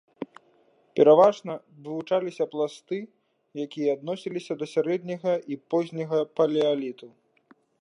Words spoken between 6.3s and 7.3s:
палеаліту.